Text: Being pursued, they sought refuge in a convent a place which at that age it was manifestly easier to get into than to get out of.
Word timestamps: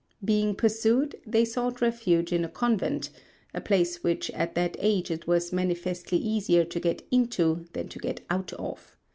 Being 0.25 0.55
pursued, 0.55 1.17
they 1.27 1.45
sought 1.45 1.79
refuge 1.79 2.33
in 2.33 2.43
a 2.43 2.49
convent 2.49 3.11
a 3.53 3.61
place 3.61 4.01
which 4.03 4.31
at 4.31 4.55
that 4.55 4.75
age 4.79 5.11
it 5.11 5.27
was 5.27 5.53
manifestly 5.53 6.17
easier 6.17 6.63
to 6.65 6.79
get 6.79 7.03
into 7.11 7.67
than 7.73 7.87
to 7.89 7.99
get 7.99 8.21
out 8.27 8.51
of. 8.53 8.97